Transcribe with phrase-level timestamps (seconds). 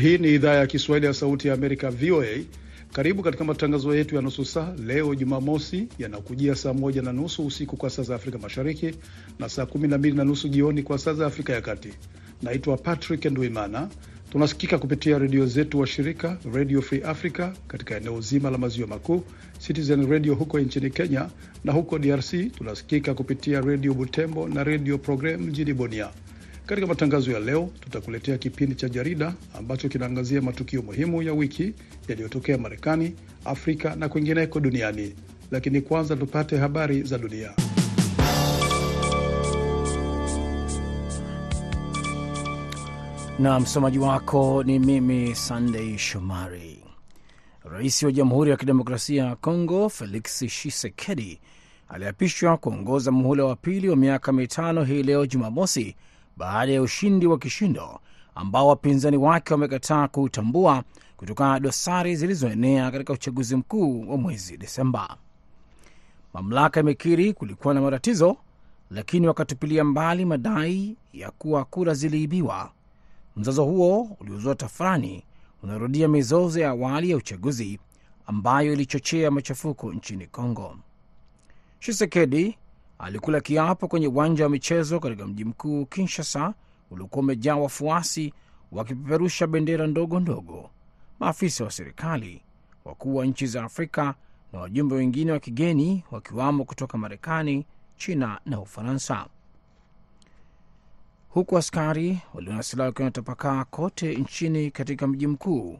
[0.00, 2.26] Hii ni idhaa ya Kiswahili ya Sauti ya Amerika, VOA.
[2.92, 7.76] Karibu katika matangazo yetu ya nusu saa leo Jumamosi, yanakujia saa moja na nusu usiku
[7.76, 8.94] kwa saa za Afrika Mashariki
[9.38, 11.88] na saa kumi na mbili na nusu jioni kwa saa za Afrika ya Kati.
[12.42, 13.88] Naitwa Patrick Ndwimana.
[14.32, 19.22] Tunasikika kupitia redio zetu wa shirika Radio Free Africa katika eneo zima la maziwa makuu,
[19.66, 21.28] Citizen Radio huko nchini Kenya,
[21.64, 26.08] na huko DRC tunasikika kupitia redio Butembo na redio Program mjini Bunia.
[26.68, 31.74] Katika matangazo ya leo tutakuletea kipindi cha jarida ambacho kinaangazia matukio muhimu ya wiki
[32.08, 35.14] yaliyotokea Marekani, Afrika na kwingineko duniani.
[35.50, 37.52] Lakini kwanza tupate habari za dunia.
[43.38, 46.84] na msomaji wako ni mimi Sandei Shomari.
[47.64, 51.40] Rais wa Jamhuri ya Kidemokrasia ya Kongo Felix Tshisekedi
[51.88, 55.96] aliapishwa kuongoza muhula wa pili wa miaka mitano hii leo Jumamosi,
[56.38, 58.00] baada ya ushindi wa kishindo
[58.34, 60.84] ambao wapinzani wake wamekataa kuutambua
[61.16, 65.16] kutokana na dosari zilizoenea katika uchaguzi mkuu wa mwezi Desemba.
[66.34, 68.36] Mamlaka imekiri kulikuwa na matatizo,
[68.90, 72.70] lakini wakatupilia mbali madai ya kuwa kura ziliibiwa.
[73.36, 75.24] Mzozo huo uliozua tafurani
[75.62, 77.78] unarudia mizozo ya awali ya uchaguzi
[78.26, 80.76] ambayo ilichochea machafuko nchini Kongo.
[81.80, 82.58] Shisekedi
[82.98, 86.54] alikula kiapo kwenye uwanja wa michezo katika mji mkuu Kinshasa,
[86.90, 88.32] uliokuwa umejaa wafuasi
[88.72, 90.70] wakipeperusha bendera ndogo ndogo.
[91.20, 92.42] Maafisa wa serikali,
[92.84, 94.14] wakuu wa nchi za Afrika
[94.52, 99.26] na wajumbe wengine wa kigeni wakiwamo kutoka Marekani, China na Ufaransa
[101.28, 105.78] huku askari walio na silaha wakiwa wanatapakaa kote nchini katika mji mkuu.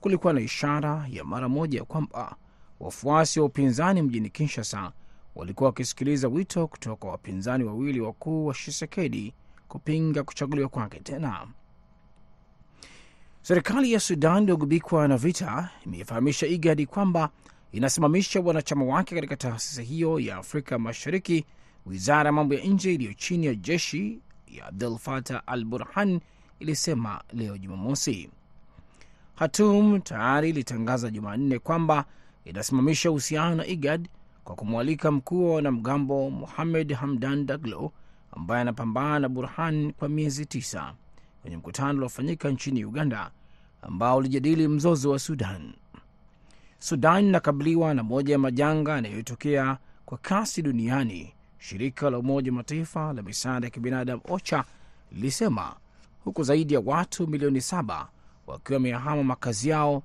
[0.00, 2.36] Kulikuwa na ishara ya mara moja kwamba
[2.80, 4.92] wafuasi wa upinzani mjini Kinshasa
[5.34, 9.34] walikuwa wakisikiliza wito kutoka kwa wapinzani wawili wakuu wa Shisekedi
[9.68, 11.46] kupinga kuchaguliwa kwake tena.
[13.42, 17.30] Serikali ya Sudan iliyogubikwa na vita imeifahamisha IGADI kwamba
[17.72, 21.44] inasimamisha wanachama wake katika taasisi hiyo ya Afrika Mashariki.
[21.86, 26.20] Wizara ya mambo ya nje iliyo chini ya jeshi ya Abdul Fatah al Burhan
[26.58, 28.30] ilisema leo Jumamosi.
[29.34, 32.04] Hatum tayari ilitangaza Jumanne kwamba
[32.44, 34.08] inasimamisha uhusiano na IGAD
[34.50, 37.92] kwa kumwalika mkuu wa wanamgambo Muhamed Hamdan Daglo
[38.32, 40.94] ambaye anapambana na Burhan kwa miezi tisa
[41.42, 43.30] kwenye mkutano uliofanyika nchini Uganda
[43.82, 45.72] ambao ulijadili mzozo wa Sudan.
[46.78, 53.12] Sudan inakabiliwa na moja ya majanga yanayotokea kwa kasi duniani Shirika la Umoja wa Mataifa
[53.12, 54.64] la misaada ya kibinadamu OCHA
[55.12, 55.76] lilisema
[56.24, 58.08] huku zaidi ya watu milioni saba
[58.46, 60.02] wakiwa wameyahama makazi yao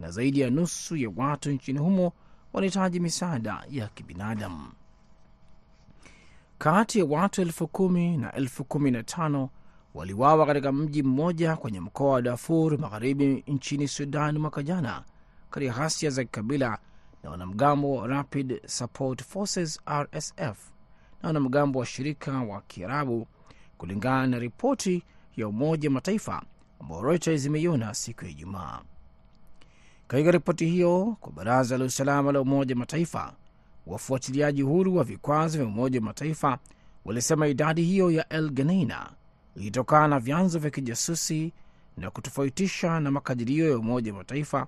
[0.00, 2.12] na zaidi ya nusu ya watu nchini humo
[2.60, 4.72] wanahitaji misaada ya kibinadamu.
[6.58, 9.50] Kati ya watu elfu kumi na elfu kumi na tano
[9.94, 15.04] waliwawa katika mji mmoja kwenye mkoa wa Darfur magharibi nchini Sudan mwaka jana
[15.50, 16.78] katika ghasia za kikabila
[17.22, 20.70] na wanamgambo wa Rapid Support Forces RSF
[21.22, 23.26] na wanamgambo wa shirika wa Kiarabu,
[23.78, 25.02] kulingana na ripoti
[25.36, 26.42] ya Umoja Mataifa
[26.80, 28.80] ambayo Reuters imeiona siku ya Ijumaa.
[30.08, 33.32] Katika ripoti hiyo kwa Baraza la Usalama la Umoja Mataifa,
[33.86, 36.58] wafuatiliaji huru wa vikwazo vya Umoja Mataifa
[37.04, 39.12] walisema idadi hiyo ya El Geneina
[39.56, 41.52] ilitokana na vyanzo vya kijasusi
[41.96, 44.66] na kutofautisha na makadirio ya Umoja Mataifa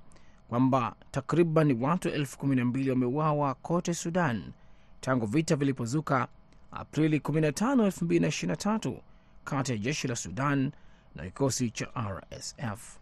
[0.48, 4.52] kwamba takriban watu elfu kumi na mbili wameuawa kote Sudan
[5.00, 6.28] tangu vita vilipozuka
[6.72, 8.94] Aprili 15, 2023
[9.44, 10.70] kati ya jeshi la Sudan
[11.14, 12.98] na kikosi cha RSF.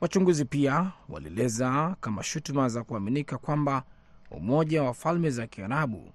[0.00, 3.82] Wachunguzi pia walieleza kama shutuma za kuaminika kwamba
[4.30, 6.12] Umoja wa Falme za Kiarabu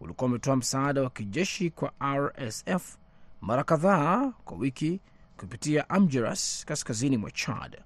[0.00, 2.96] ulikuwa umetoa msaada wa kijeshi kwa RSF
[3.40, 5.00] mara kadhaa kwa wiki
[5.36, 7.78] kupitia Amjeras kaskazini mwa Chad.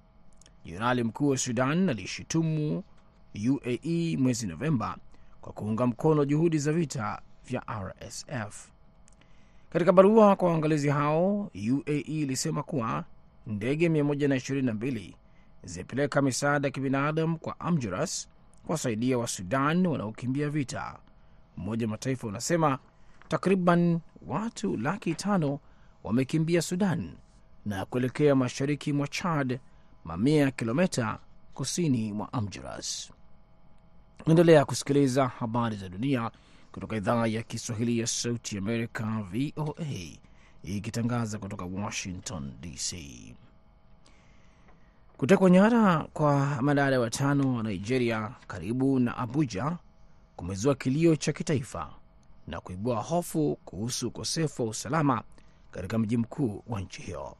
[0.65, 2.83] Jenerali mkuu wa Sudan aliishutumu
[3.49, 4.97] UAE mwezi Novemba
[5.41, 8.69] kwa kuunga mkono juhudi za vita vya RSF.
[9.69, 13.03] Katika barua kwa waangalizi hao, UAE ilisema kuwa
[13.47, 15.13] ndege 122
[15.63, 18.27] zimepeleka misaada ya kibinadamu kwa Amjuras
[18.65, 20.99] kuwasaidia wa Sudan wanaokimbia vita.
[21.57, 22.79] Umoja wa Mataifa unasema
[23.27, 25.59] takriban watu laki tano
[26.03, 27.13] wamekimbia Sudan
[27.65, 29.59] na kuelekea mashariki mwa Chad,
[30.03, 31.19] mamia ya kilometa
[31.53, 33.11] kusini mwa Amjuras.
[34.27, 36.31] Endelea kusikiliza habari za dunia
[36.71, 40.17] kutoka idhaa ya Kiswahili ya Sauti Amerika, VOA,
[40.63, 42.95] ikitangaza kutoka Washington DC.
[45.23, 49.77] Kutekwa nyara kwa madada watano wa Nigeria karibu na Abuja
[50.35, 51.89] kumezua kilio cha kitaifa
[52.47, 55.23] na kuibua hofu kuhusu ukosefu wa usalama
[55.71, 57.35] katika mji mkuu wa nchi hiyo.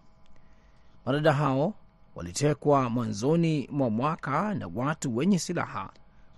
[1.05, 1.73] Madada hao
[2.15, 5.89] walitekwa mwanzoni mwa mwaka na watu wenye silaha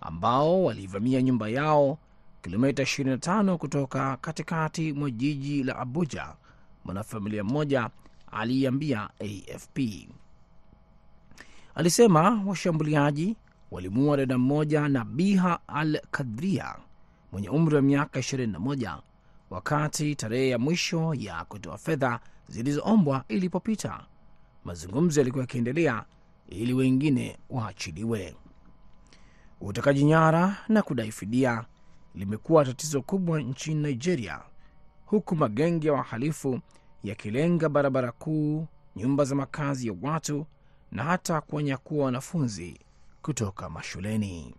[0.01, 1.97] ambao walivamia nyumba yao
[2.41, 6.27] kilomita 25 kutoka katikati mwa jiji la Abuja.
[6.85, 7.89] Mwanafamilia mmoja
[8.31, 9.79] aliiambia AFP
[11.75, 13.35] alisema washambuliaji
[13.71, 16.75] walimuua dada mmoja na Biha Al Kadria
[17.31, 18.99] mwenye umri wa miaka 21
[19.49, 24.05] wakati tarehe ya mwisho ya kutoa fedha zilizoombwa ilipopita.
[24.65, 26.03] Mazungumzo yalikuwa yakiendelea
[26.49, 28.35] ili wengine waachiliwe.
[29.61, 31.65] Utekaji nyara na kudai fidia
[32.15, 34.39] limekuwa tatizo kubwa nchini Nigeria,
[35.05, 36.59] huku magenge ya wahalifu
[37.03, 40.45] yakilenga barabara kuu, nyumba za makazi ya watu
[40.95, 42.79] na hata kuwanyakua wanafunzi
[43.21, 44.55] kutoka mashuleni.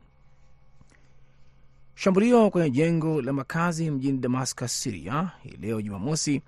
[1.95, 6.43] Shambulio kwenye jengo la makazi mjini Damascus, Siria, hii leo Jumamosi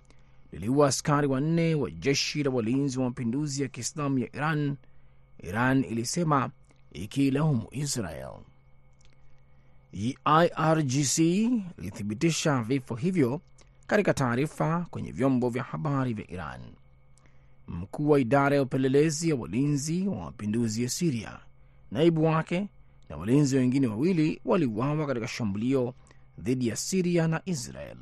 [0.52, 4.76] liliua askari wanne wa jeshi la walinzi wa mapinduzi ya Kiislamu ya Iran,
[5.38, 6.50] Iran ilisema
[6.92, 8.32] ikiilaumu Israel.
[9.92, 11.18] IRGC
[11.78, 13.40] ilithibitisha vifo hivyo
[13.86, 16.60] katika taarifa kwenye vyombo vya habari vya Iran.
[17.68, 21.38] Mkuu wa idara ya upelelezi ya walinzi wa mapinduzi ya Siria,
[21.90, 22.68] naibu wake
[23.08, 25.94] na walinzi wengine wawili waliuawa katika shambulio
[26.38, 27.96] dhidi ya Siria na Israel.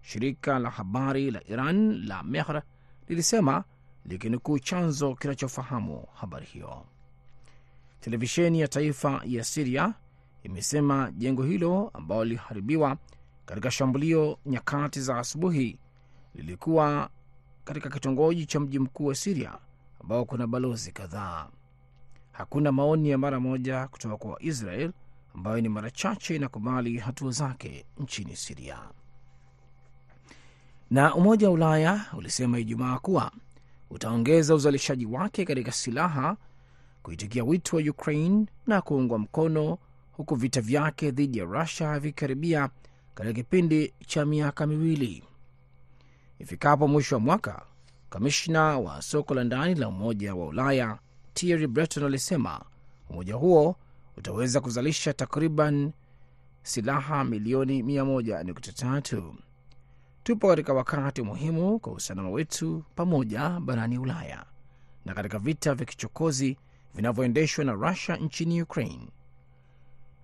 [0.00, 2.62] Shirika la habari la Iran la Mehr
[3.08, 3.64] lilisema
[4.06, 6.86] likinukuu chanzo kinachofahamu habari hiyo.
[8.00, 9.94] Televisheni ya taifa ya Siria
[10.42, 12.96] imesema jengo hilo ambalo liliharibiwa
[13.46, 15.78] katika shambulio nyakati za asubuhi
[16.34, 17.10] lilikuwa
[17.64, 19.58] katika kitongoji cha mji mkuu wa Siria
[20.00, 21.48] ambao kuna balozi kadhaa.
[22.32, 24.92] Hakuna maoni ya mara moja kutoka kwa Israel
[25.34, 28.78] ambayo ni mara chache inakubali hatua zake nchini Siria.
[30.90, 33.32] Na Umoja wa Ulaya ulisema Ijumaa kuwa
[33.90, 36.36] utaongeza uzalishaji wake katika silaha
[37.02, 39.78] kuitikia wito wa Ukraine na kuungwa mkono
[40.12, 42.70] huku vita vyake dhidi ya Rusia vikikaribia
[43.14, 45.24] katika kipindi cha miaka miwili.
[46.42, 47.62] Ifikapo mwisho wa mwaka,
[48.10, 50.98] kamishna wa soko la ndani la Umoja wa Ulaya
[51.34, 52.64] Thierry Breton alisema
[53.10, 53.76] umoja huo
[54.16, 55.92] utaweza kuzalisha takriban
[56.62, 59.32] silaha milioni 100.3.
[60.22, 64.44] Tupo katika wakati muhimu kwa usalama wetu pamoja barani Ulaya
[65.04, 66.56] na katika vita vya kichokozi
[66.94, 69.08] vinavyoendeshwa na Rusia nchini Ukraine.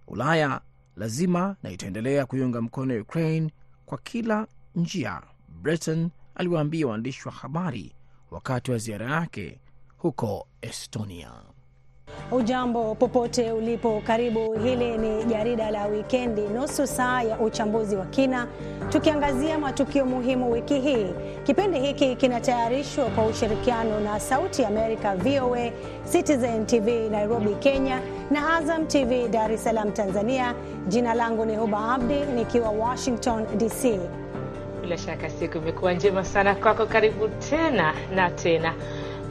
[0.07, 0.61] Ulaya
[0.97, 3.51] lazima na itaendelea kuiunga mkono Ukraine
[3.87, 5.23] kwa kila njia,
[5.63, 7.93] Breton aliwaambia waandishi wa habari
[8.31, 9.61] wakati wa ziara yake
[9.99, 11.33] huko Estonia.
[12.33, 14.53] Ujambo popote ulipo, karibu.
[14.59, 18.47] Hili ni jarida la wikendi, nusu saa ya uchambuzi wa kina,
[18.89, 21.07] tukiangazia matukio muhimu wiki hii.
[21.45, 25.71] Kipindi hiki kinatayarishwa kwa ushirikiano na Sauti Amerika, VOA,
[26.13, 28.01] Citizen TV Nairobi, Kenya,
[28.31, 30.55] na Azam TV Dar es Salaam, Tanzania.
[30.89, 33.99] Jina langu ni Huba Abdi nikiwa Washington DC.
[34.89, 36.87] Bila shaka siku imekuwa njema sana kwako.
[36.87, 38.75] Karibu tena na tena.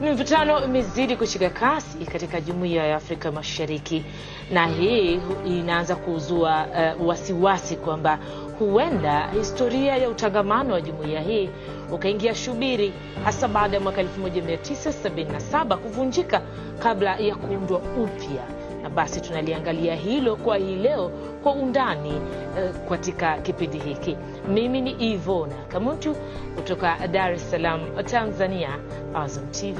[0.00, 4.04] Mivutano imezidi kushika kasi katika jumuiya ya Afrika Mashariki,
[4.52, 6.66] na hii inaanza kuzua
[6.98, 8.18] uh, wasiwasi kwamba
[8.58, 11.50] huenda historia ya utangamano wa jumuiya hii
[11.92, 12.92] ukaingia shubiri,
[13.24, 16.42] hasa baada ya mwaka 1977 kuvunjika
[16.78, 18.57] kabla ya kuundwa upya.
[18.88, 21.08] Na basi tunaliangalia hilo kwa hii leo
[21.42, 24.16] kwa undani uh, katika kipindi hiki.
[24.48, 26.16] Mimi ni Ivona Kamuntu
[26.56, 28.68] kutoka Dar es Salaam, Tanzania,
[29.14, 29.78] Azam TV.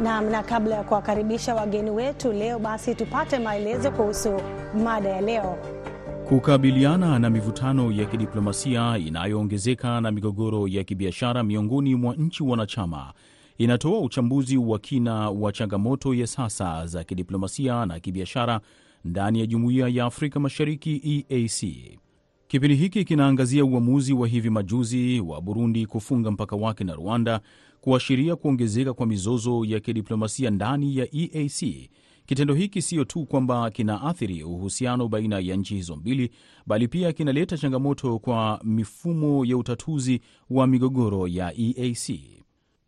[0.00, 4.40] Naam, na kabla ya kuwakaribisha wageni wetu leo, basi tupate maelezo kuhusu
[4.84, 5.56] mada ya leo.
[6.28, 13.12] Kukabiliana na mivutano ya kidiplomasia inayoongezeka na migogoro ya kibiashara miongoni mwa nchi wanachama
[13.58, 18.60] inatoa uchambuzi wa kina wa changamoto ya sasa za kidiplomasia na kibiashara
[19.04, 21.64] ndani ya Jumuiya ya Afrika Mashariki EAC.
[22.48, 27.40] Kipindi hiki kinaangazia uamuzi wa hivi majuzi wa Burundi kufunga mpaka wake na Rwanda,
[27.80, 31.90] kuashiria kuongezeka kwa mizozo ya kidiplomasia ndani ya EAC.
[32.26, 36.30] Kitendo hiki siyo tu kwamba kinaathiri uhusiano baina ya nchi hizo mbili,
[36.66, 40.20] bali pia kinaleta changamoto kwa mifumo ya utatuzi
[40.50, 42.20] wa migogoro ya EAC.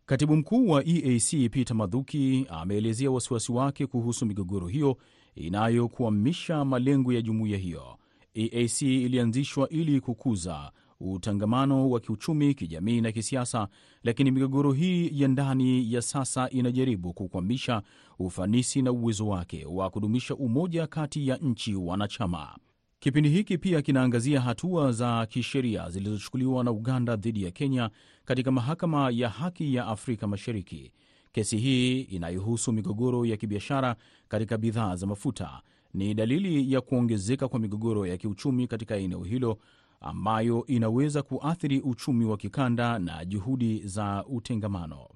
[0.09, 4.97] Katibu mkuu wa EAC Peter Mathuki ameelezea wasiwasi wake kuhusu migogoro hiyo
[5.35, 7.97] inayokwamisha malengo ya jumuiya hiyo.
[8.33, 13.67] EAC ilianzishwa ili kukuza utangamano wa kiuchumi, kijamii na kisiasa,
[14.03, 17.81] lakini migogoro hii ya ndani ya sasa inajaribu kukwamisha
[18.19, 22.57] ufanisi na uwezo wake wa kudumisha umoja kati ya nchi wanachama.
[22.99, 27.89] Kipindi hiki pia kinaangazia hatua za kisheria zilizochukuliwa na Uganda dhidi ya Kenya
[28.25, 30.91] katika mahakama ya haki ya Afrika Mashariki.
[31.31, 33.95] Kesi hii inayohusu migogoro ya kibiashara
[34.27, 35.61] katika bidhaa za mafuta
[35.93, 39.57] ni dalili ya kuongezeka kwa migogoro ya kiuchumi katika eneo hilo
[40.01, 45.07] ambayo inaweza kuathiri uchumi wa kikanda na juhudi za utengamano.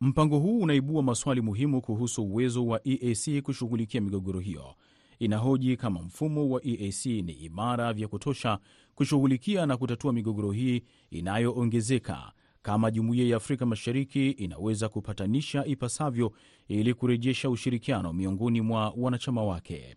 [0.00, 4.74] Mpango huu unaibua maswali muhimu kuhusu uwezo wa EAC kushughulikia migogoro hiyo.
[5.18, 8.58] Inahoji kama mfumo wa EAC ni imara vya kutosha
[8.94, 12.32] kushughulikia na kutatua migogoro hii inayoongezeka,
[12.62, 16.32] kama Jumuiya ya Afrika Mashariki inaweza kupatanisha ipasavyo
[16.68, 19.96] ili kurejesha ushirikiano miongoni mwa wanachama wake.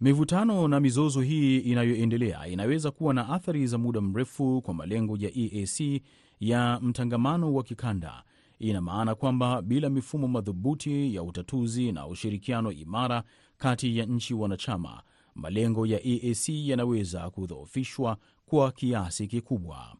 [0.00, 5.30] Mivutano na mizozo hii inayoendelea inaweza kuwa na athari za muda mrefu kwa malengo ya
[5.38, 6.02] EAC
[6.40, 8.22] ya mtangamano wa kikanda.
[8.58, 13.22] Ina maana kwamba bila mifumo madhubuti ya utatuzi na ushirikiano imara
[13.58, 15.02] kati ya nchi wanachama,
[15.34, 19.96] malengo ya EAC yanaweza kudhoofishwa kwa kiasi kikubwa.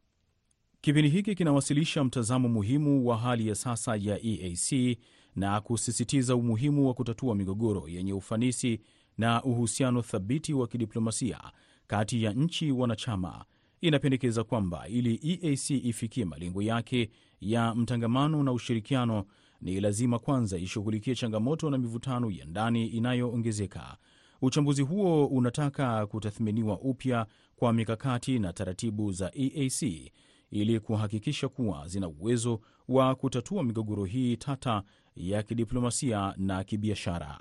[0.80, 4.98] Kipindi hiki kinawasilisha mtazamo muhimu wa hali ya sasa ya EAC
[5.36, 8.80] na kusisitiza umuhimu wa kutatua migogoro yenye ufanisi
[9.18, 11.40] na uhusiano thabiti wa kidiplomasia
[11.86, 13.44] kati ya nchi wanachama.
[13.80, 17.10] Inapendekeza kwamba ili EAC ifikie malengo yake
[17.40, 19.25] ya mtangamano na ushirikiano,
[19.60, 23.96] ni lazima kwanza ishughulikie changamoto na mivutano ya ndani inayoongezeka.
[24.42, 30.12] Uchambuzi huo unataka kutathminiwa upya kwa mikakati na taratibu za EAC
[30.50, 34.82] ili kuhakikisha kuwa zina uwezo wa kutatua migogoro hii tata
[35.16, 37.40] ya kidiplomasia na kibiashara.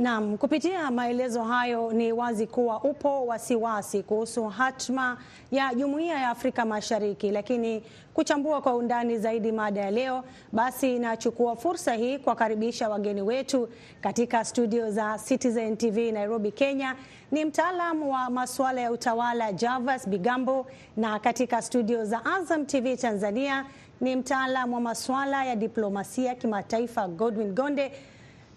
[0.00, 5.16] Naam, kupitia maelezo hayo ni wazi kuwa upo wasiwasi kuhusu hatma
[5.50, 7.82] ya Jumuiya ya Afrika Mashariki, lakini
[8.14, 13.68] kuchambua kwa undani zaidi mada ya leo, basi nachukua fursa hii kuwakaribisha wageni wetu
[14.00, 16.96] katika studio za Citizen TV Nairobi, Kenya.
[17.32, 20.66] Ni mtaalamu wa masuala ya utawala Javas Bigambo,
[20.96, 23.66] na katika studio za Azam TV Tanzania
[24.00, 27.92] ni mtaalamu wa masuala ya diplomasia kimataifa Godwin Gonde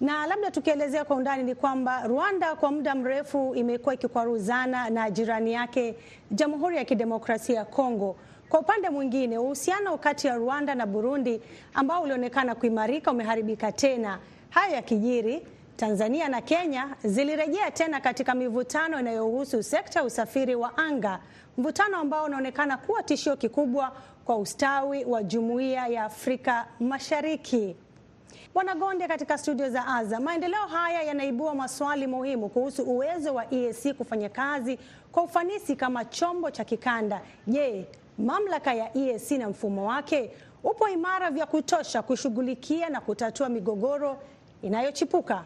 [0.04, 5.54] na labda tukielezea kwa undani ni kwamba Rwanda kwa muda mrefu imekuwa ikikwaruzana na jirani
[5.54, 5.96] yake
[6.32, 8.16] Jamhuri ya Kidemokrasia ya Kongo.
[8.50, 11.42] Kwa upande mwingine, uhusiano kati ya Rwanda na Burundi
[11.74, 14.20] ambao ulionekana kuimarika umeharibika tena.
[14.50, 21.20] Haya yakijiri, Tanzania na Kenya zilirejea tena katika mivutano inayohusu sekta ya usafiri wa anga,
[21.58, 23.92] mvutano ambao unaonekana kuwa tishio kikubwa
[24.26, 27.76] kwa ustawi wa Jumuiya ya Afrika Mashariki.
[28.54, 33.94] Bwana Gonde, katika studio za Azam, maendeleo haya yanaibua maswali muhimu kuhusu uwezo wa EAC
[33.98, 34.80] kufanya kazi
[35.12, 37.22] kwa ufanisi kama chombo cha kikanda.
[37.48, 37.86] Je,
[38.18, 40.32] mamlaka ya EAC na mfumo wake
[40.64, 44.18] upo imara vya kutosha kushughulikia na kutatua migogoro
[44.62, 45.46] inayochipuka?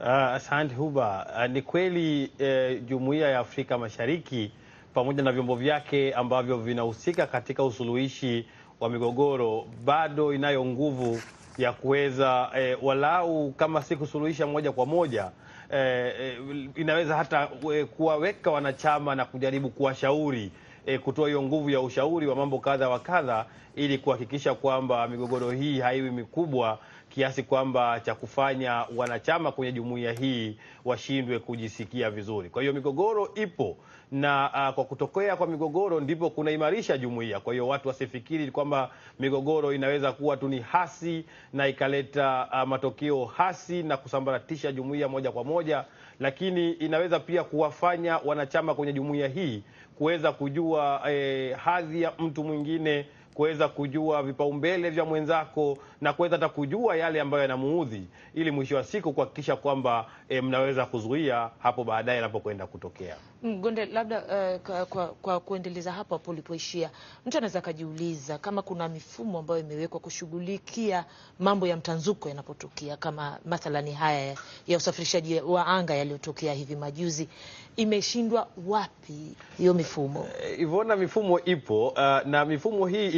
[0.00, 1.26] Uh, asante Huba.
[1.38, 4.52] Uh, ni kweli eh, Jumuiya ya Afrika Mashariki
[4.94, 8.46] pamoja na vyombo vyake ambavyo vinahusika katika usuluhishi
[8.80, 11.20] wa migogoro bado inayo nguvu
[11.58, 15.30] ya kuweza eh, walau kama si kusuluhisha moja kwa moja
[15.70, 16.38] eh,
[16.74, 20.52] inaweza hata eh, kuwaweka wanachama na kujaribu kuwashauri
[20.86, 23.46] eh, kutoa hiyo nguvu ya ushauri wa mambo kadha wa kadha
[23.76, 30.58] ili kuhakikisha kwamba migogoro hii haiwi mikubwa kiasi kwamba cha kufanya wanachama kwenye jumuiya hii
[30.84, 32.50] washindwe kujisikia vizuri.
[32.50, 33.76] Kwa hiyo migogoro ipo
[34.12, 37.40] na uh, kwa kutokea kwa migogoro ndipo kunaimarisha jumuiya.
[37.40, 43.24] Kwa hiyo watu wasifikiri kwamba migogoro inaweza kuwa tu ni hasi na ikaleta uh, matokeo
[43.24, 45.84] hasi na kusambaratisha jumuiya moja kwa moja,
[46.20, 49.62] lakini inaweza pia kuwafanya wanachama kwenye jumuiya hii
[49.98, 53.06] kuweza kujua eh, hadhi ya mtu mwingine
[53.38, 58.02] kuweza kujua vipaumbele vya mwenzako na kuweza hata kujua yale ambayo yanamuudhi,
[58.34, 63.16] ili mwisho wa siku kuhakikisha kwamba e, mnaweza kuzuia hapo baadaye inapokwenda kutokea.
[63.42, 66.90] Mgonde, labda uh, kwa, kwa, kwa kuendeleza hapo hapo ulipoishia,
[67.26, 71.04] mtu anaweza akajiuliza kama kuna mifumo ambayo imewekwa kushughulikia
[71.38, 77.28] mambo ya mtanzuko yanapotokea, kama mathalani haya ya usafirishaji wa anga yaliyotokea hivi majuzi,
[77.76, 80.26] imeshindwa wapi hiyo mifumo?
[80.58, 83.08] Ivona, mifumo ipo uh, na mifumo hii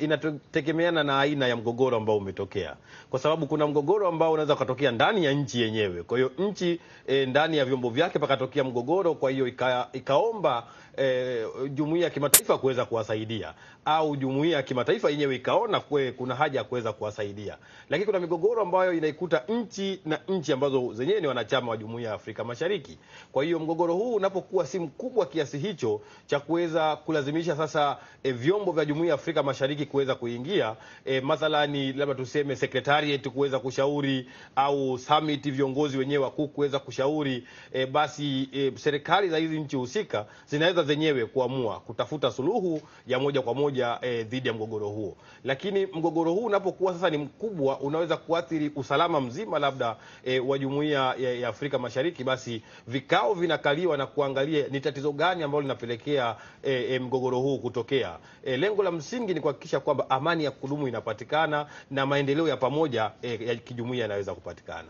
[0.00, 2.76] inategemeana na aina ya mgogoro ambao umetokea,
[3.10, 6.02] kwa sababu kuna mgogoro ambao unaweza ukatokea ndani ya nchi yenyewe.
[6.02, 10.66] Kwa hiyo nchi e, ndani ya vyombo vyake pakatokea mgogoro, kwa hiyo ika, ikaomba
[11.00, 16.58] e, jumuiya ya kimataifa kuweza kuwasaidia au jumuiya ya kimataifa yenyewe ikaona kwe, kuna haja
[16.58, 17.56] ya kuweza kuwasaidia.
[17.90, 22.14] Lakini kuna migogoro ambayo inaikuta nchi na nchi ambazo zenyewe ni wanachama wa jumuiya ya
[22.14, 22.98] Afrika Mashariki.
[23.32, 28.72] Kwa hiyo mgogoro huu unapokuwa si mkubwa kiasi hicho cha kuweza kulazimisha sasa eh, vyombo
[28.72, 34.26] vya jumuiya ya Afrika Mashariki Mashariki kuweza kuingia eh, mathalani labda tuseme secretariat kuweza kushauri
[34.56, 40.26] au summit viongozi wenyewe wakuu kuweza kushauri eh, basi eh, serikali za hizi nchi husika
[40.46, 45.16] zinaweza zenyewe kuamua kutafuta suluhu ya moja kwa moja e, dhidi ya mgogoro huo.
[45.44, 51.14] Lakini mgogoro huu unapokuwa sasa ni mkubwa, unaweza kuathiri usalama mzima labda e, wa jumuiya
[51.18, 56.72] ya, ya Afrika Mashariki, basi vikao vinakaliwa na kuangalia ni tatizo gani ambalo linapelekea e,
[56.94, 58.18] e, mgogoro huu kutokea.
[58.44, 63.10] E, lengo la msingi ni kuhakikisha kwamba amani ya kudumu inapatikana na maendeleo ya pamoja
[63.22, 64.88] e, ya kijumuiya yanaweza kupatikana.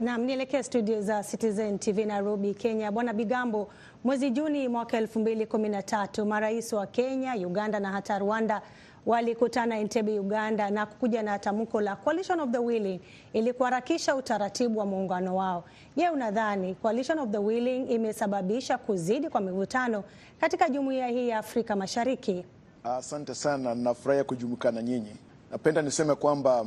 [0.00, 2.92] Naam, nielekee studio za Citizen TV Nairobi, Kenya.
[2.92, 3.68] Bwana Bigambo,
[4.04, 8.62] mwezi Juni mwaka 2013 marais wa Kenya, Uganda na hata Rwanda
[9.06, 13.00] walikutana Entebbe, Uganda na kukuja na tamko la Coalition of the Willing
[13.32, 15.64] ili kuharakisha utaratibu wa muungano wao.
[15.96, 20.04] Je, unadhani Coalition of the Willing imesababisha kuzidi kwa mivutano
[20.40, 22.44] katika jumuiya hii ya Afrika Mashariki?
[22.84, 25.16] Asante sana, nafurahia kujumuika na nyinyi.
[25.50, 26.66] Napenda niseme kwamba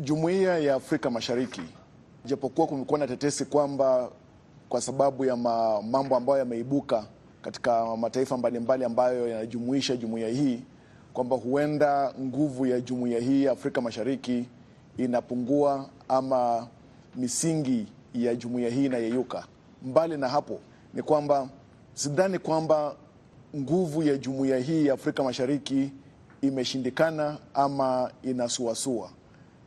[0.00, 1.62] jumuiya ya Afrika Mashariki,
[2.24, 4.10] japokuwa kumekuwa na tetesi kwamba
[4.68, 7.04] kwa sababu ya ma, mambo ambayo yameibuka
[7.42, 10.60] katika mataifa mbalimbali ambayo yanajumuisha jumuiya hii
[11.12, 14.48] kwamba huenda nguvu ya jumuiya hii ya Afrika Mashariki
[14.96, 16.66] inapungua ama
[17.16, 19.44] misingi ya jumuiya hii inayeyuka.
[19.82, 20.58] Mbali na hapo,
[20.94, 21.48] ni kwamba
[21.94, 22.94] sidhani kwamba
[23.56, 25.92] nguvu ya jumuiya hii ya Afrika Mashariki
[26.42, 29.10] imeshindikana ama inasuasua.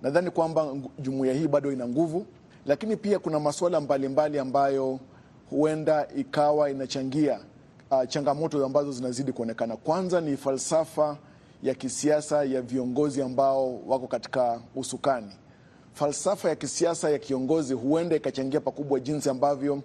[0.02, 2.26] Nadhani kwamba jumuiya hii bado ina nguvu,
[2.66, 5.00] lakini pia kuna masuala mbalimbali ambayo
[5.50, 7.40] huenda ikawa inachangia
[7.92, 9.78] uh, changamoto ambazo zinazidi kuonekana.
[9.78, 11.18] Kwanza ni falsafa
[11.64, 15.32] ya kisiasa ya viongozi ambao wako katika usukani.
[15.94, 19.82] Falsafa ya kisiasa ya kiongozi huenda ikachangia pakubwa jinsi ambavyo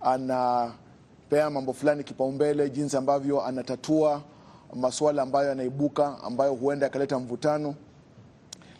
[0.00, 4.22] anapea mambo fulani kipaumbele, jinsi ambavyo anatatua
[4.74, 7.74] masuala ambayo yanaibuka, ambayo huenda yakaleta mvutano.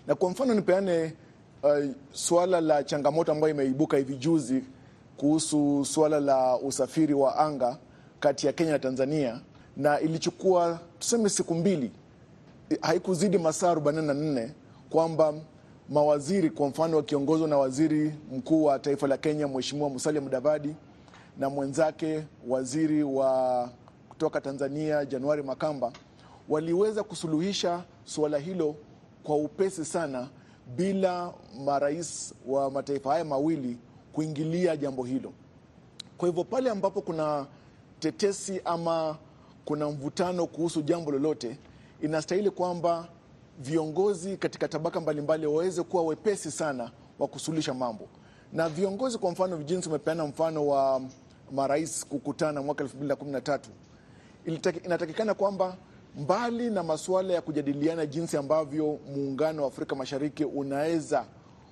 [0.07, 1.13] Na kwa mfano nipeane
[1.63, 4.65] uh, suala la changamoto ambayo imeibuka hivi juzi
[5.17, 7.77] kuhusu suala la usafiri wa anga
[8.21, 9.41] kati ya Kenya na Tanzania,
[9.77, 11.91] na ilichukua tuseme siku mbili
[12.81, 14.49] haikuzidi masaa 44
[14.91, 15.35] kwamba
[15.89, 20.75] mawaziri kwa mfano wakiongozwa na waziri mkuu wa taifa la Kenya Mheshimiwa Musalia Mudavadi
[21.39, 23.69] na mwenzake waziri wa
[24.09, 25.93] kutoka Tanzania Januari Makamba
[26.49, 28.75] waliweza kusuluhisha suala hilo
[29.25, 30.29] kwa upesi sana
[30.77, 31.33] bila
[31.65, 33.77] marais wa mataifa haya mawili
[34.13, 35.33] kuingilia jambo hilo.
[36.19, 37.47] Kwa hivyo pale ambapo kuna
[37.99, 39.17] tetesi ama
[39.65, 41.57] kuna mvutano kuhusu jambo lolote
[42.03, 43.09] inastahili kwamba
[43.59, 48.09] viongozi katika tabaka mbalimbali waweze kuwa wepesi sana wa kusuluhisha mambo,
[48.53, 51.01] na viongozi kwa mfano, jinsi umepeana mfano wa
[51.53, 53.59] marais kukutana mwaka 2013
[54.85, 55.77] inatakikana kwamba
[56.17, 61.25] mbali na masuala ya kujadiliana jinsi ambavyo muungano wa Afrika Mashariki unaweza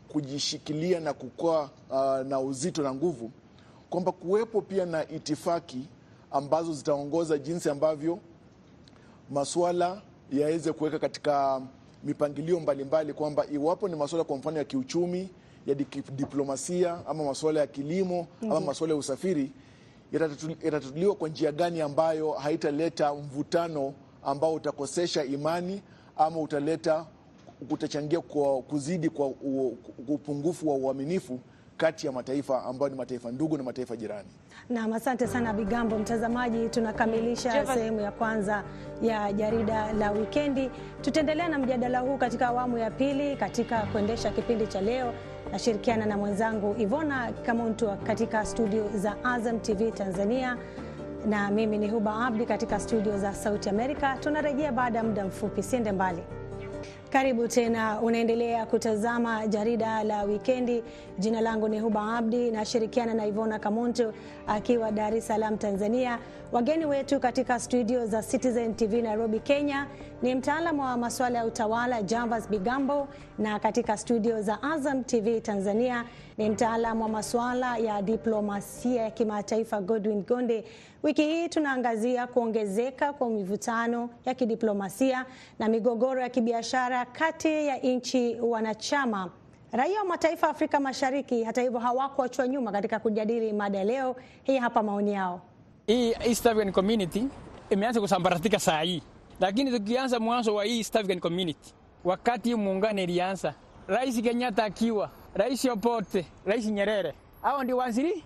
[0.09, 3.31] kujishikilia na kukua uh, na uzito na nguvu,
[3.91, 5.89] kwamba kuwepo pia na itifaki
[6.31, 8.19] ambazo zitaongoza jinsi ambavyo
[9.31, 11.61] masuala yaweze kuweka katika
[12.05, 15.29] mipangilio mbalimbali, kwamba iwapo ni masuala kwa mfano ya kiuchumi,
[15.67, 15.75] ya
[16.17, 19.53] diplomasia ama masuala ya kilimo ama masuala ya usafiri
[20.13, 25.83] yatatatuliwa kwa njia gani ambayo haitaleta mvutano ambao utakosesha imani
[26.17, 27.05] ama utaleta
[27.71, 29.27] utachangia kwa kuzidi kwa
[30.09, 31.41] upungufu wa uaminifu
[31.77, 34.29] kati ya mataifa ambayo ni mataifa ndugu na mataifa jirani.
[34.71, 35.99] Naam, asante sana Bigambo.
[35.99, 38.65] Mtazamaji, tunakamilisha sehemu ya kwanza
[39.03, 40.71] ya jarida la wikendi.
[41.01, 43.37] Tutaendelea na mjadala huu katika awamu ya pili.
[43.37, 45.13] Katika kuendesha kipindi cha leo
[45.53, 50.57] nashirikiana na mwenzangu Ivona Kamuntu katika studio za Azam TV Tanzania,
[51.29, 54.17] na mimi ni Huba Abdi katika studio za Sauti Amerika.
[54.21, 56.23] Tunarejea baada ya muda mfupi, siende mbali.
[57.13, 60.83] Karibu tena, unaendelea kutazama jarida la wikendi.
[61.19, 64.13] Jina langu ni Huba Abdi, nashirikiana na Ivona Kamonto
[64.47, 66.19] akiwa Dar es Salaam, Tanzania.
[66.53, 69.87] Wageni wetu katika studio za Citizen TV Nairobi, Kenya
[70.23, 76.05] ni mtaalamu wa masuala ya utawala Javas Bigambo, na katika studio za Azam TV Tanzania
[76.39, 80.65] ni mtaalamu wa masuala ya diplomasia ya kimataifa Godwin Gonde.
[81.03, 85.27] Wiki hii tunaangazia kuongezeka kwa mivutano ya kidiplomasia
[85.59, 89.31] na migogoro ya kibiashara kati ya nchi wanachama.
[89.73, 94.59] Raia wa mataifa ya Afrika Mashariki, hata hivyo, hawakuachwa nyuma katika kujadili mada leo hii.
[94.59, 95.41] Hapa maoni yao.
[95.87, 97.25] Hii East African Community
[97.71, 99.03] imeanza kusambaratika saa hii,
[99.41, 103.55] lakini tukianza mwanzo wa hii East African Community, wakati muungano ilianza,
[103.87, 108.25] Rais Kenyatta akiwa Rais Obote, Rais Nyerere, hao ndio waziri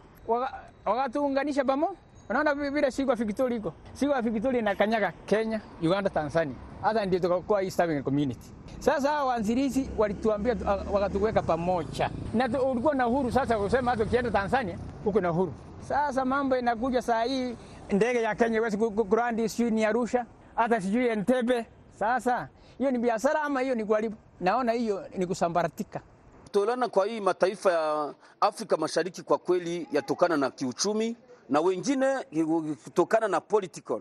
[0.85, 1.99] wakatuunganisha pamoja.
[2.31, 4.75] Unaona vile siku ya Victoria iko siku ya Victoria na
[5.27, 6.55] Kenya, Uganda, Tanzania.
[6.83, 8.51] Hata ndio tukakuwa East African Community.
[8.79, 10.57] Sasa hao waanzilishi walituambia,
[10.93, 15.53] wakatuweka pamoja na ulikuwa na uhuru sasa kusema hata ukienda Tanzania uko na uhuru.
[15.89, 17.57] Sasa mambo inakuja saa hii,
[17.91, 21.67] ndege ya Kenya iwezi kurandi, sijui ni Arusha, hata sijui Entebbe.
[21.99, 24.17] Sasa hiyo ni biashara ama hiyo ni kuharibu?
[24.41, 26.01] Naona hiyo ni kusambaratika.
[26.45, 31.17] Kutoelewana kwa hii mataifa ya Afrika Mashariki kwa kweli yatokana na kiuchumi
[31.49, 32.07] na wengine
[32.85, 34.01] kutokana na political.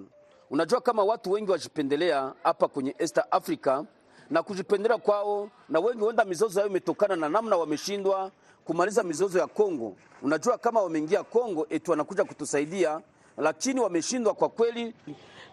[0.52, 3.84] Unajua, kama watu wengi wajipendelea hapa kwenye East Africa
[4.30, 8.32] na kujipendelea kwao, na wengi huenda mizozo yao imetokana na namna wameshindwa
[8.66, 9.96] kumaliza mizozo ya Kongo.
[10.22, 13.02] Unajua, kama wameingia Kongo eti wanakuja kutusaidia,
[13.38, 14.94] lakini wameshindwa kwa kweli.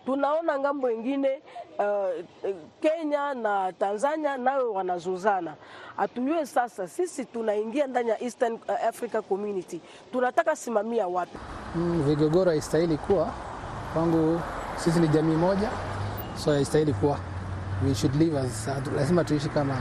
[0.04, 1.42] Tunaona ng'ambo ingine
[1.78, 2.24] uh,
[2.80, 5.54] Kenya na Tanzania nayo wanazuzana.
[5.96, 8.58] Hatujue sasa sisi tunaingia ndani ya Eastern
[8.88, 9.80] Africa Community,
[10.12, 11.38] tunataka simamia wapi?
[11.74, 13.32] Mm, vigogoro haistahili kuwa
[13.94, 14.40] kwangu.
[14.78, 15.70] Sisi ni jamii moja,
[16.44, 17.20] so haistahili kuwa,
[17.86, 19.78] we should live as, lazima tuishi kama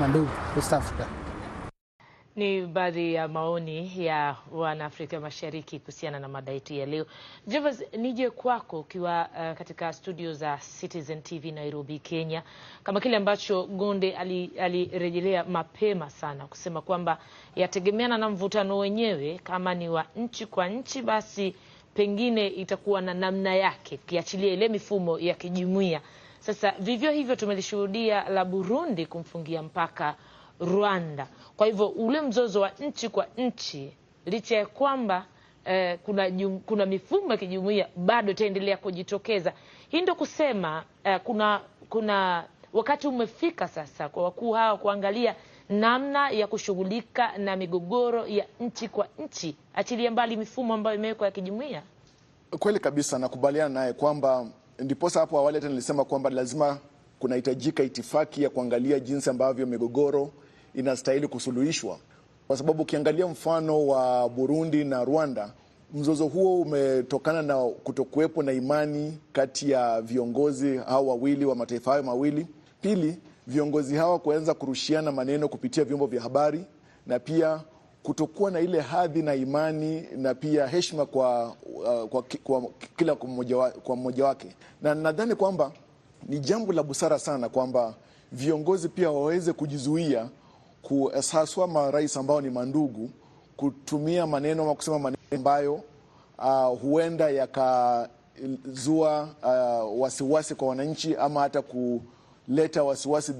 [0.00, 1.06] mandugu East Africa.
[2.36, 7.06] Ni baadhi ya maoni ya wanaafrika Mashariki kuhusiana na mada yetu ya leo.
[7.46, 12.42] Javas, nije kwako ukiwa uh, katika studio za Citizen TV Nairobi, Kenya,
[12.82, 14.16] kama kile ambacho Gonde
[14.58, 17.18] alirejelea ali mapema sana kusema kwamba
[17.56, 21.54] yategemeana na mvutano wenyewe, kama ni wa nchi kwa nchi, basi
[21.94, 26.00] pengine itakuwa na namna yake, kiachilia ile mifumo ya kijumuiya.
[26.40, 30.14] Sasa vivyo hivyo tumelishuhudia la Burundi kumfungia mpaka
[30.60, 31.26] Rwanda.
[31.56, 33.92] Kwa hivyo ule mzozo wa nchi kwa nchi,
[34.26, 35.26] licha ya kwamba
[35.64, 39.52] eh, kuna, jum, kuna mifumo ya kijumuiya bado itaendelea kujitokeza.
[39.88, 45.34] Hii ndio kusema eh, kuna, kuna wakati umefika sasa kwa wakuu hawa kuangalia
[45.68, 51.30] namna ya kushughulika na migogoro ya nchi kwa nchi, achilia mbali mifumo ambayo imewekwa ya
[51.30, 51.82] kijumuiya.
[52.58, 54.46] Kweli kabisa, nakubaliana naye kwamba
[54.78, 56.78] ndiposa hapo awali hata nilisema kwamba lazima
[57.18, 60.30] kunahitajika itifaki ya kuangalia jinsi ambavyo migogoro
[60.74, 61.98] inastahili kusuluhishwa,
[62.46, 65.52] kwa sababu ukiangalia mfano wa Burundi na Rwanda,
[65.94, 72.02] mzozo huo umetokana na kutokuwepo na imani kati ya viongozi hao wawili wa mataifa hayo
[72.02, 72.46] mawili.
[72.82, 76.64] Pili, viongozi hawa kuanza kurushiana maneno kupitia vyombo vya habari,
[77.06, 77.60] na pia
[78.02, 82.62] kutokuwa na ile hadhi na imani na pia heshima kwa, uh, kwa, kwa
[82.96, 83.14] kila
[83.84, 85.72] kwa mmoja wake, na nadhani kwamba
[86.28, 87.94] ni jambo la busara sana kwamba
[88.32, 90.28] viongozi pia waweze kujizuia
[90.82, 93.10] kuhaswa marais ambao ni mandugu
[93.56, 95.80] kutumia maneno ama kusema maneno ambayo
[96.38, 101.62] uh, huenda yakazua uh, wasiwasi kwa wananchi ama hata
[102.46, 103.32] kuleta wasiwasi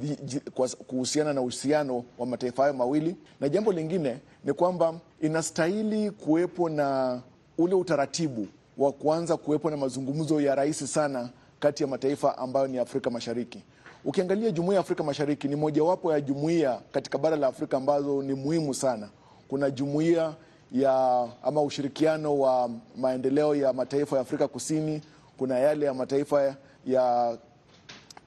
[0.86, 3.16] kuhusiana na uhusiano wa mataifa hayo mawili.
[3.40, 7.20] Na jambo lingine ni kwamba inastahili kuwepo na
[7.58, 8.46] ule utaratibu
[8.78, 11.28] wa kuanza kuwepo na mazungumzo ya rahisi sana
[11.60, 13.62] kati ya mataifa ambayo ni Afrika Mashariki.
[14.04, 18.34] Ukiangalia jumuiya ya Afrika Mashariki ni mojawapo ya jumuiya katika bara la Afrika ambazo ni
[18.34, 19.08] muhimu sana.
[19.48, 20.34] Kuna jumuiya
[20.72, 25.02] ya ama ushirikiano wa maendeleo ya mataifa ya Afrika Kusini,
[25.38, 26.54] kuna yale ya mataifa
[26.86, 27.38] ya,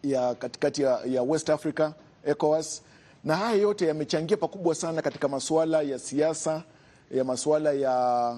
[0.03, 1.91] ya katikati ya, ya West Africa
[2.25, 2.81] ECOWAS,
[3.23, 6.63] na haya yote yamechangia pakubwa sana katika masuala ya siasa,
[7.11, 8.37] ya masuala ya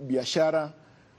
[0.00, 0.72] biashara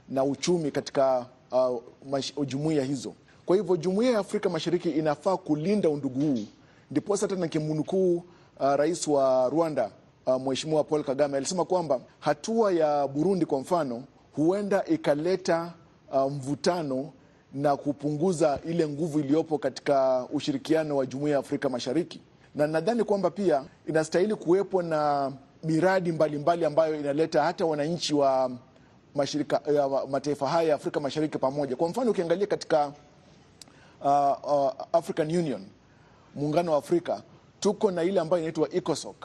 [0.08, 3.12] na uchumi katika uh, jumuiya hizo.
[3.46, 6.44] Kwa hivyo jumuiya ya Afrika Mashariki inafaa kulinda undugu huu,
[6.90, 9.90] ndiposa hata nikimnukuu uh, rais wa Rwanda
[10.26, 14.02] uh, Mheshimiwa Paul Kagame alisema kwamba hatua ya Burundi kwa mfano
[14.36, 15.72] huenda ikaleta
[16.12, 17.12] uh, mvutano
[17.54, 22.20] na kupunguza ile nguvu iliyopo katika ushirikiano wa jumuiya ya Afrika Mashariki,
[22.54, 25.32] na nadhani kwamba pia inastahili kuwepo na
[25.64, 28.50] miradi mbalimbali mbali ambayo inaleta hata wananchi wa
[29.14, 31.76] mashirika ya mataifa haya ya Afrika Mashariki pamoja.
[31.76, 32.92] Kwa mfano ukiangalia katika
[34.04, 35.66] uh, uh, African Union,
[36.34, 37.22] muungano wa Afrika,
[37.60, 39.16] tuko na ile ambayo inaitwa ECOSOC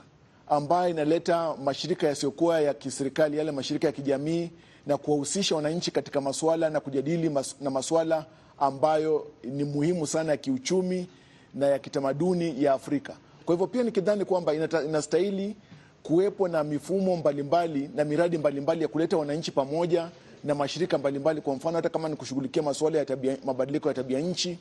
[0.48, 4.52] ambayo inaleta mashirika yasiyokuwa ya kiserikali, yale mashirika ya kijamii
[4.88, 8.26] na kuwahusisha wananchi katika masuala na kujadili mas, na masuala
[8.60, 11.08] ambayo ni muhimu sana ya kiuchumi
[11.54, 13.14] na ya kitamaduni ya Afrika.
[13.46, 15.56] Kwa hivyo pia nikidhani kwamba inastahili
[16.04, 20.10] kuwepo na mifumo mbalimbali mbali, na miradi mbalimbali mbali ya kuleta wananchi pamoja
[20.44, 21.42] na mashirika mbalimbali mbali.
[21.42, 24.60] Kwa mfano hata kama ni kushughulikia masuala ya tabia, mabadiliko ya tabia nchi,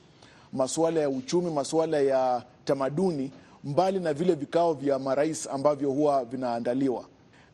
[0.53, 3.31] masuala ya uchumi, masuala ya tamaduni,
[3.65, 7.05] mbali na vile vikao vya marais ambavyo huwa vinaandaliwa.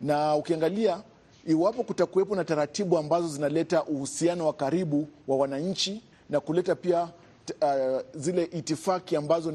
[0.00, 1.00] Na ukiangalia
[1.48, 8.00] iwapo kutakuwepo na taratibu ambazo zinaleta uhusiano wa karibu wa wananchi na kuleta pia uh,
[8.14, 9.52] zile itifaki ambazo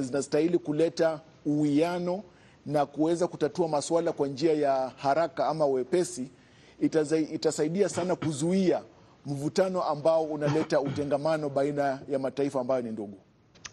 [0.00, 2.22] zinastahili kuleta uwiano
[2.66, 6.30] na kuweza kutatua masuala kwa njia ya haraka ama wepesi,
[7.32, 8.82] itasaidia sana kuzuia
[9.26, 13.18] mvutano ambao unaleta utengamano baina ya mataifa ambayo ni ndugu.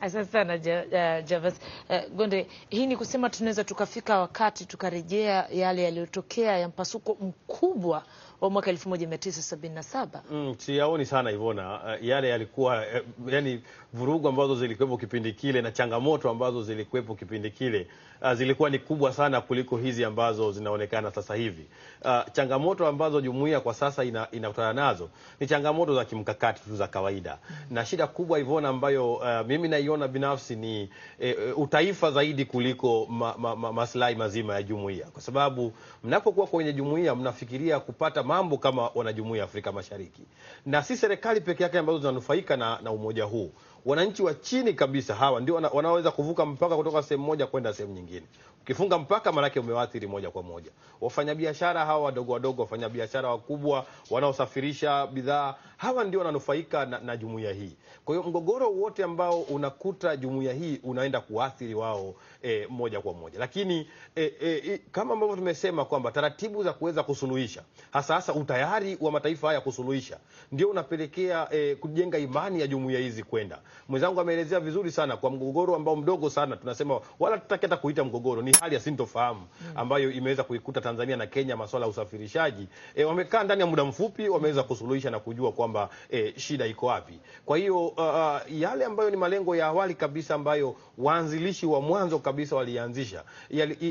[0.06, 1.54] Asante sana ja, ja, Javas.
[1.90, 8.04] Uh, Gonde, hii ni kusema tunaweza tukafika wakati tukarejea yale yaliyotokea ya mpasuko mkubwa
[8.42, 10.08] wa mwaka 1977.
[10.32, 11.84] Mm, siyaoni sana Ivona.
[11.84, 13.62] Uh, yale yalikuwa uh, yani
[13.96, 17.88] vurugu ambazo zilikuwepo kipindi kile na changamoto ambazo zilikuwepo kipindi kile
[18.22, 21.66] uh, zilikuwa ni kubwa sana kuliko hizi ambazo zinaonekana sasa hivi.
[22.06, 26.88] Uh, changamoto ambazo jumuiya kwa sasa ina, inakutana nazo ni changamoto za kimkakati tu za
[26.88, 27.38] kawaida.
[27.72, 33.36] Na shida kubwa Ivona ambayo uh, mimi naiona binafsi ni eh, utaifa zaidi kuliko ma,
[33.38, 38.90] ma, ma, maslahi mazima ya jumuiya, kwa sababu mnapokuwa kwenye jumuiya mnafikiria kupata mambo kama
[38.96, 40.22] wanajumuiya Afrika Mashariki,
[40.66, 43.52] na si serikali peke yake ambazo zinanufaika na, na umoja huu
[43.86, 47.94] wananchi wa chini kabisa hawa ndio wana, wanaweza kuvuka mpaka kutoka sehemu moja kwenda sehemu
[47.94, 48.26] nyingine.
[48.66, 50.72] Ukifunga mpaka, maanake umewaathiri moja kwa moja.
[51.02, 57.76] Wafanyabiashara hawa wadogo wadogo, wafanyabiashara wakubwa wanaosafirisha bidhaa, hawa ndio wananufaika na, na jumuiya hii.
[58.06, 63.40] Kwa hiyo mgogoro wote ambao unakuta jumuiya hii unaenda kuathiri wao e, moja kwa moja,
[63.40, 69.12] lakini e, e, kama ambavyo tumesema kwamba taratibu za kuweza kusuluhisha hasa hasa utayari wa
[69.12, 70.18] mataifa haya kusuluhisha
[70.52, 73.60] ndio unapelekea e, kujenga imani ya jumuiya hizi kwenda.
[73.88, 78.42] Mwenzangu ameelezea vizuri sana kwa mgogoro ambao mdogo sana, tunasema wala tutaki hata kuita mgogoro,
[78.42, 79.42] ni hali ya sintofahamu
[79.76, 82.68] ambayo imeweza kuikuta Tanzania na Kenya, masuala ya usafirishaji.
[82.96, 87.20] E, wamekaa ndani ya muda mfupi wameweza kusuluhisha na kujua kwamba e, shida iko wapi.
[87.46, 92.56] Kwa hiyo uh, yale ambayo ni malengo ya awali kabisa ambayo waanzilishi wa mwanzo kabisa
[92.56, 93.24] walianzisha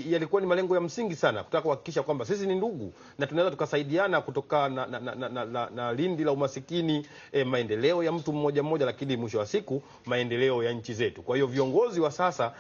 [0.09, 4.21] yalikuwa ni malengo ya msingi sana, kutaka kuhakikisha kwamba sisi ni ndugu na tunaweza tukasaidiana
[4.21, 8.63] kutoka na, na, na, na, na, na, lindi la umasikini e, maendeleo ya mtu mmoja
[8.63, 11.23] mmoja, lakini mwisho wa siku maendeleo ya nchi zetu.
[11.23, 12.53] Kwa hiyo viongozi wa sasa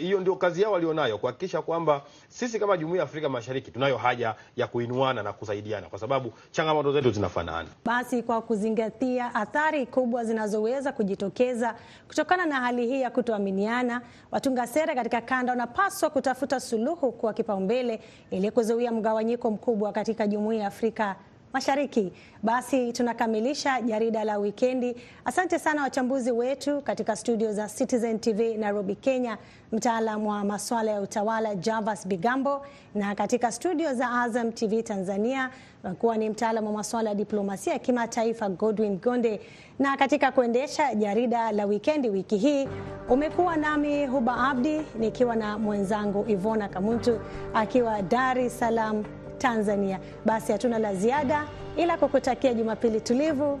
[0.00, 3.96] hiyo e, ndio kazi yao walionayo, kuhakikisha kwamba sisi kama Jumuiya ya Afrika Mashariki tunayo
[3.96, 7.68] haja ya kuinuana na kusaidiana, kwa sababu changamoto zetu zinafanana.
[7.84, 11.74] Basi kwa kuzingatia athari kubwa zinazoweza kujitokeza
[12.08, 18.00] kutokana na hali hii ya kutoaminiana, watunga sera katika kanda wanapaswa kutafuta suluhu kwa kipaumbele
[18.30, 21.16] ili kuzuia mgawanyiko mkubwa katika Jumuiya ya Afrika
[21.56, 22.12] Mashariki.
[22.42, 24.96] Basi tunakamilisha jarida la wikendi.
[25.24, 29.38] Asante sana wachambuzi wetu katika studio za Citizen TV Nairobi, Kenya,
[29.72, 35.50] mtaalamu wa masuala ya utawala Javas Bigambo, na katika studio za Azam TV Tanzania
[35.98, 39.40] kuwa ni mtaalamu wa masuala ya diplomasia ya kimataifa Godwin Gonde,
[39.78, 42.68] na katika kuendesha jarida la wikendi wiki hii
[43.08, 47.20] umekuwa nami Huba Abdi nikiwa na mwenzangu Ivona Kamuntu
[47.54, 49.04] akiwa Dar es Salaam
[49.38, 50.00] Tanzania.
[50.24, 51.44] Basi hatuna la ziada
[51.76, 53.60] ila kukutakia Jumapili tulivu.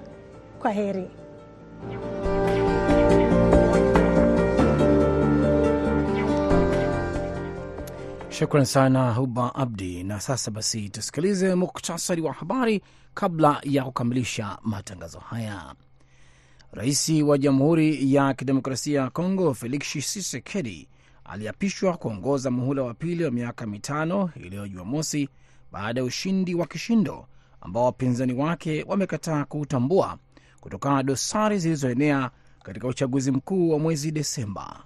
[0.62, 1.10] Kwa heri.
[8.30, 10.04] Shukran sana Huba Abdi.
[10.04, 12.82] Na sasa basi tusikilize muktasari wa habari
[13.14, 15.74] kabla ya kukamilisha matangazo haya.
[16.72, 20.88] Rais wa Jamhuri ya Kidemokrasia ya Kongo Felix Tshisekedi
[21.24, 25.28] aliapishwa kuongoza muhula wa pili wa miaka mitano iliyo Jumamosi
[25.76, 27.26] baada ya ushindi wa kishindo
[27.60, 30.18] ambao wapinzani wake wamekataa kuutambua
[30.60, 32.30] kutokana na dosari zilizoenea
[32.62, 34.82] katika uchaguzi mkuu wa mwezi Desemba.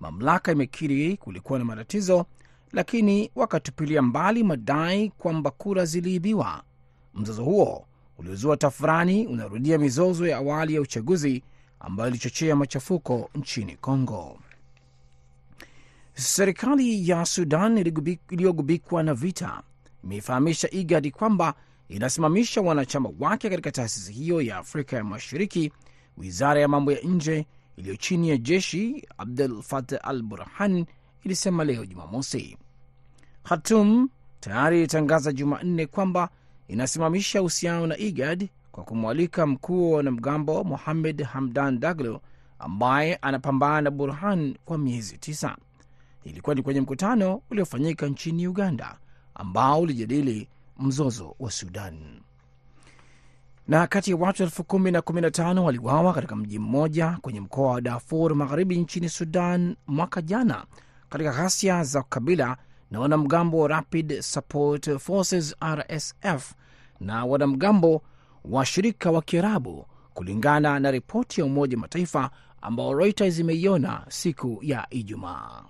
[0.00, 2.26] Mamlaka imekiri kulikuwa na matatizo,
[2.72, 6.62] lakini wakatupilia mbali madai kwamba kura ziliibiwa.
[7.14, 7.86] Mzozo huo
[8.18, 11.42] uliozua tafurani unarudia mizozo ya awali ya uchaguzi
[11.80, 14.38] ambayo ilichochea machafuko nchini Kongo.
[16.14, 17.78] Serikali ya Sudan
[18.30, 19.62] iliyogubikwa na vita
[20.04, 21.54] imeifahamisha IGAD kwamba
[21.88, 25.72] inasimamisha wanachama wake katika taasisi hiyo ya Afrika ya Mashariki.
[26.16, 30.86] Wizara ya mambo ya nje iliyo chini ya jeshi Abdul Fatah al Burhan
[31.24, 32.56] ilisema leo Jumamosi.
[33.42, 34.08] Khartoum
[34.40, 36.28] tayari ilitangaza Jumanne kwamba
[36.68, 42.20] inasimamisha uhusiano na IGAD kwa kumwalika mkuu wa wanamgambo Mohamed Hamdan Daglo
[42.58, 45.56] ambaye anapambana na Burhan kwa miezi tisa.
[46.24, 48.96] Ilikuwa ni kwenye mkutano uliofanyika nchini Uganda
[49.34, 52.20] ambao ulijadili mzozo wa Sudan.
[53.68, 57.40] Na kati ya watu elfu kumi na kumi na tano waliuawa katika mji mmoja kwenye
[57.40, 60.64] mkoa wa Darfur magharibi nchini Sudan mwaka jana
[61.08, 62.56] katika ghasia za kabila
[62.90, 66.52] na wanamgambo wa Rapid Support Forces RSF
[67.00, 68.02] na wanamgambo
[68.44, 74.86] wa shirika wa Kiarabu, kulingana na ripoti ya Umoja Mataifa ambao Reuters imeiona siku ya
[74.90, 75.62] Ijumaa.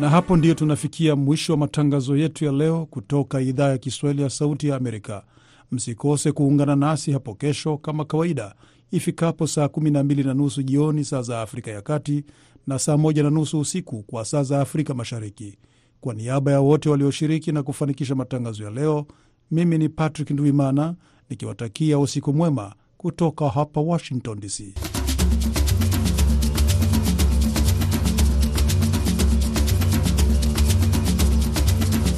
[0.00, 4.30] Na hapo ndiyo tunafikia mwisho wa matangazo yetu ya leo kutoka idhaa ya Kiswahili ya
[4.30, 5.24] Sauti ya Amerika.
[5.72, 8.54] Msikose kuungana nasi hapo kesho kama kawaida
[8.90, 12.24] ifikapo saa 12 na nusu jioni saa za Afrika ya Kati
[12.66, 15.58] na saa 1 na nusu usiku kwa saa za Afrika Mashariki.
[16.00, 19.06] Kwa niaba ya wote walioshiriki na kufanikisha matangazo ya leo,
[19.50, 20.94] mimi ni Patrick Ndwimana
[21.30, 24.74] nikiwatakia usiku mwema kutoka hapa Washington DC.